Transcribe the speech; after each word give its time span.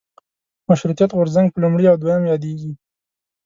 مشروطیت 0.69 1.11
غورځنګ 1.17 1.47
په 1.51 1.59
لومړي 1.63 1.85
او 1.91 1.97
دویم 2.01 2.23
یادېږي. 2.31 2.71